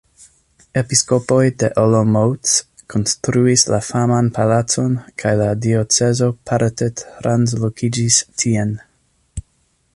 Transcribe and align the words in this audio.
Episkopoj 0.79 1.43
de 1.63 1.67
Olomouc 1.81 2.53
konstruis 2.93 3.65
la 3.73 3.81
faman 3.89 4.31
Palacon 4.39 4.97
kaj 5.23 5.37
la 5.43 5.51
diocezo 5.67 6.33
parte 6.53 6.91
translokiĝis 7.03 8.23
tien. 8.45 8.77